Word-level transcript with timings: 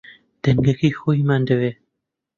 دەنگەکەی 0.43 0.97
خۆیمان 0.99 1.41
دەوێ 1.49 1.71